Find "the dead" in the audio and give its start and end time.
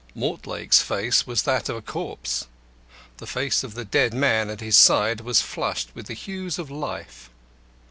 3.75-4.15